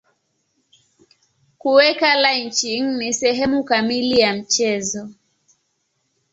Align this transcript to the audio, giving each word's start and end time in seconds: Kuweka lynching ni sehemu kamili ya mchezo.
Kuweka 1.57 2.15
lynching 2.15 2.97
ni 2.97 3.13
sehemu 3.13 3.63
kamili 3.63 4.19
ya 4.19 4.33
mchezo. 4.35 5.09